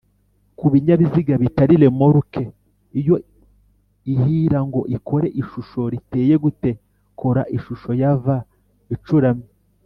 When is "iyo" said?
2.99-3.15